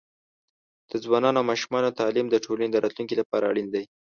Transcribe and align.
د 0.91 0.93
ځوانانو 1.03 1.39
او 1.39 1.47
ماشومانو 1.51 1.95
تعليم 1.99 2.27
د 2.29 2.35
ټولنې 2.45 2.69
د 2.71 2.77
راتلونکي 2.83 3.15
لپاره 3.17 3.45
اړین 3.51 3.67
دی. 3.73 3.83